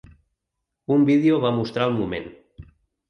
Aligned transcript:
Un 0.95 1.05
vídeo 1.09 1.37
va 1.43 1.53
mostrar 1.59 1.87
el 1.91 1.95
moment. 2.01 2.27